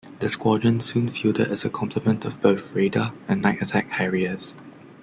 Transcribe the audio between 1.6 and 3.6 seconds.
a complement of both Radar and